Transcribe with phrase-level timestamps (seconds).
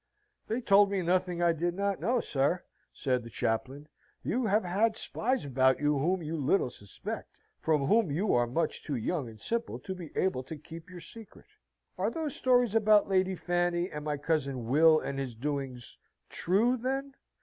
[0.47, 3.87] "They told me nothing I did not know, sir," said the chaplain
[4.23, 8.83] "You have had spies about you whom you little suspect from whom you are much
[8.83, 11.45] too young and simple to be able to keep your secret."
[11.99, 17.13] "Are those stories about Lady Fanny, and my cousin Will and his doings, true then?"